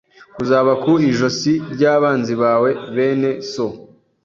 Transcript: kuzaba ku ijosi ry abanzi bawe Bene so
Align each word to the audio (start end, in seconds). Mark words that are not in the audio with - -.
kuzaba 0.35 0.71
ku 0.83 0.91
ijosi 1.09 1.53
ry 1.73 1.83
abanzi 1.93 2.33
bawe 2.41 2.69
Bene 2.95 3.31
so 3.51 3.65